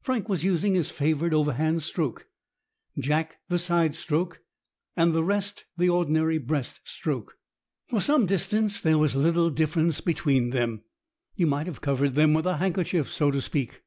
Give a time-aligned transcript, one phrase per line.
[0.00, 2.26] Frank was using his favourite overhand stroke,
[2.98, 4.40] Jack the side stroke,
[4.96, 7.36] and the rest the ordinary breast stroke.
[7.90, 10.84] For some distance there was little difference between them.
[11.36, 13.82] You might have covered them with a handkerchief, so to speak.